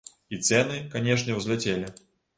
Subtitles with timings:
[0.35, 1.93] І цэны, канешне, узляцелі.